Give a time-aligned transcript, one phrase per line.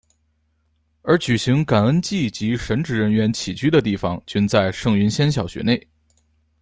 [1.03, 5.87] 而举行感恩祭及神职人员起居的地方均在圣云仙小学内。